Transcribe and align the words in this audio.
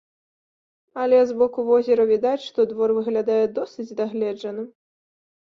Але 1.01 1.19
з 1.31 1.35
боку 1.41 1.65
возера 1.67 2.07
відаць, 2.13 2.41
што 2.47 2.65
двор 2.71 2.89
выглядае 3.01 3.39
досыць 3.59 3.89
дагледжаным. 4.01 4.67